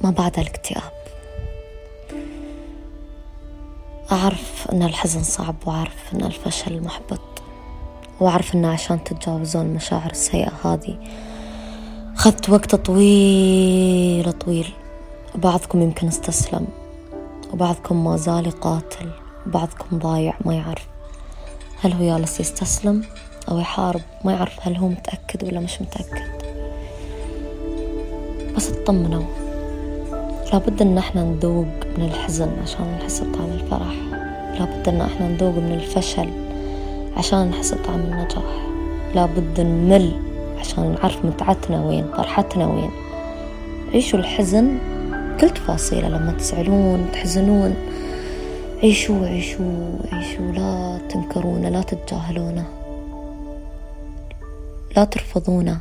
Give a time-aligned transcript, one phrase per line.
[0.00, 0.92] ما بعد الاكتئاب.
[4.12, 7.20] أعرف أن الحزن صعب وأعرف أن الفشل محبط
[8.20, 10.98] وأعرف أن عشان تتجاوزون المشاعر السيئة هذه
[12.16, 14.72] أخذت وقت طويل طويل.
[15.34, 16.66] وبعضكم يمكن استسلم
[17.52, 19.10] وبعضكم ما زال يقاتل
[19.46, 20.86] وبعضكم ضايع ما يعرف
[21.82, 23.04] هل هو جالس يستسلم
[23.48, 26.30] أو يحارب ما يعرف هل هو متأكد ولا مش متأكد.
[28.56, 29.49] بس اطمنوا.
[30.52, 31.66] لابد إن إحنا نذوق
[31.98, 33.94] من الحزن عشان نحس بطعم الفرح.
[34.58, 36.28] لابد إن إحنا نذوق من الفشل
[37.16, 38.66] عشان نحس بطعم النجاح.
[39.14, 40.12] لابد نمل
[40.58, 42.90] عشان نعرف متعتنا وين فرحتنا وين.
[43.94, 44.78] عيشوا الحزن
[45.40, 47.74] كل تفاصيله لما تزعلون تحزنون.
[48.82, 50.52] عيشوا عيشوا عيشوا.
[50.52, 52.66] لا تنكرونه لا تتجاهلونه.
[54.96, 55.78] لا ترفضونه.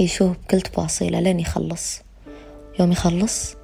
[0.00, 2.02] عيشوه بكل تفاصيله لين يخلص.
[2.80, 3.54] يوم يخلص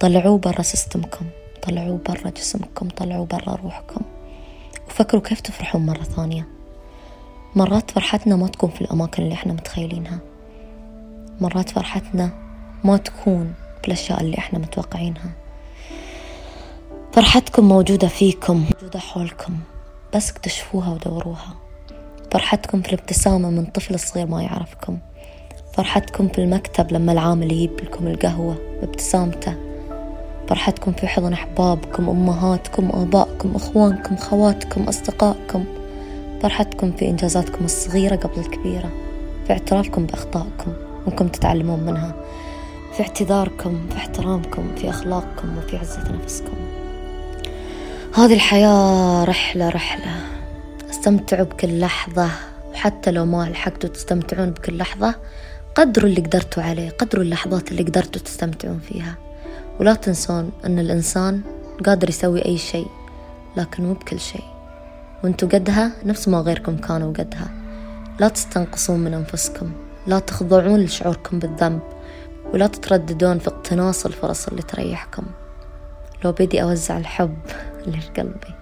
[0.00, 1.26] طلعوه برا سيستمكم
[1.62, 4.00] طلعوه برا جسمكم طلعوه برا روحكم
[4.88, 6.48] وفكروا كيف تفرحون مرة ثانية.
[7.54, 10.18] مرات فرحتنا ما تكون في الأماكن اللي إحنا متخيلينها.
[11.40, 12.30] مرات فرحتنا
[12.84, 15.30] ما تكون في الأشياء اللي إحنا متوقعينها.
[17.12, 19.56] فرحتكم موجودة فيكم موجودة حولكم
[20.14, 21.54] بس اكتشفوها ودوروها.
[22.32, 24.98] فرحتكم في الابتسامة من طفل صغير ما يعرفكم.
[25.76, 29.54] فرحتكم في المكتب لما العامل يجيب لكم القهوة بابتسامته.
[30.48, 35.64] فرحتكم في حضن أحبابكم أمهاتكم آبائكم أخوانكم خواتكم أصدقائكم.
[36.42, 38.90] فرحتكم في إنجازاتكم الصغيرة قبل الكبيرة
[39.46, 40.72] في اعترافكم بأخطائكم
[41.06, 42.14] وأنكم تتعلمون منها.
[42.92, 46.56] في اعتذاركم في احترامكم في أخلاقكم وفي عزة نفسكم.
[48.14, 50.16] هذه الحياة رحلة رحلة.
[50.90, 52.28] أستمتعوا بكل لحظة
[52.72, 55.14] وحتى لو ما لحقتوا تستمتعون بكل لحظة
[55.76, 59.14] قدروا اللي قدرتوا عليه قدروا اللحظات اللي قدرتوا تستمتعون فيها.
[59.80, 61.40] ولا تنسون أن الإنسان
[61.86, 62.86] قادر يسوي أي شيء
[63.56, 64.44] لكن مو بكل شيء.
[65.24, 67.50] وانتوا قدها نفس ما غيركم كانوا قدها.
[68.20, 69.72] لا تستنقصون من أنفسكم
[70.06, 71.80] لا تخضعون لشعوركم بالذنب
[72.52, 75.24] ولا تترددون في اقتناص الفرص اللي تريحكم.
[76.24, 77.38] لو بدي أوزع الحب
[77.86, 78.54] اللي في قلبي.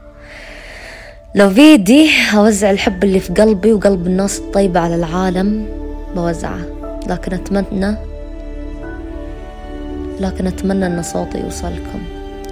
[1.35, 5.67] لو بيدي أوزع الحب اللي في قلبي وقلب الناس الطيبة على العالم
[6.15, 6.74] بوزعه.
[7.07, 7.97] لكن أتمنى
[10.21, 12.03] لكن أتمنى أن صوتي يوصلكم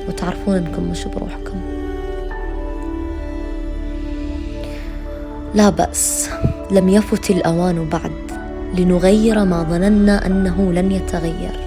[0.08, 1.60] وتعرفون أنكم مش بروحكم.
[5.54, 6.30] لا بأس
[6.70, 8.12] لم يفت الأوان بعد
[8.78, 11.60] لنغير ما ظننا أنه لن يتغير.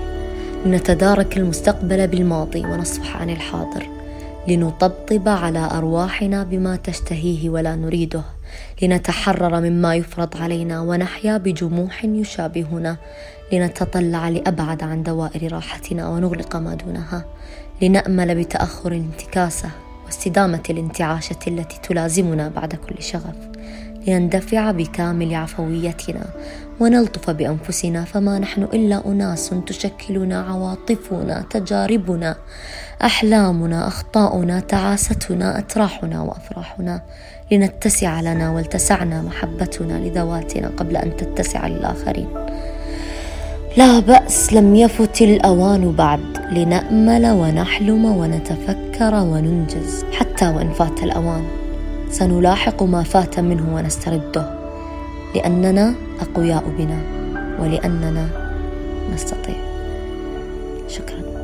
[0.65, 3.94] لنتدارك المستقبل بالماضي ونصفح عن الحاضر.
[4.47, 8.23] لنطبطب على أرواحنا بما تشتهيه ولا نريده
[8.81, 12.97] لنتحرر مما يفرض علينا ونحيا بجموح يشابهنا
[13.53, 17.25] لنتطلع لأبعد عن دوائر راحتنا ونغلق ما دونها
[17.81, 19.69] لنأمل بتأخر الانتكاسة
[20.05, 23.35] واستدامة الانتعاشة التي تلازمنا بعد كل شغف.
[24.07, 26.25] لنندفع بكامل عفويتنا.
[26.79, 32.35] ونلطف بأنفسنا فما نحن إلا أناس تشكلنا عواطفنا تجاربنا
[33.03, 37.01] أحلامنا أخطاؤنا تعاستنا أتراحنا وأفراحنا.
[37.51, 42.27] لنتسع لنا ولتسعنا محبتنا لذواتنا قبل أن تتسع للآخرين.
[43.77, 46.37] لا بأس لم يفت الأوان بعد.
[46.51, 51.64] لنأمل ونحلم ونتفكر وننجز حتى وإن فات الأوان.
[52.09, 54.59] سنلاحق ما فات منه ونسترده.
[55.35, 57.01] لأننا أقوياء بنا
[57.59, 58.27] ولأننا
[59.13, 59.55] نستطيع.
[60.87, 61.34] شكرا.